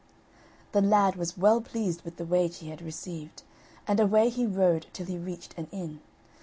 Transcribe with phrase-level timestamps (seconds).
[0.71, 3.43] The lad was well pleased with the wage he had received,
[3.87, 5.99] and away he rode till he reached an inn.